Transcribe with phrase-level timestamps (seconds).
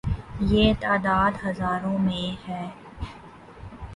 [0.43, 2.65] یہ تعداد ہزاروں میں ہے۔